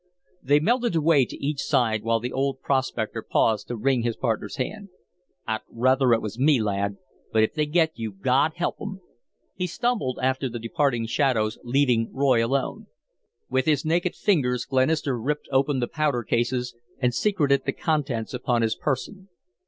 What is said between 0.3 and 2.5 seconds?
They melted away to each side while the